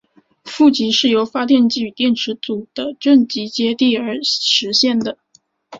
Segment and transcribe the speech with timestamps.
[0.43, 5.19] 负极是由发电机与电池组的正极接地而实现的。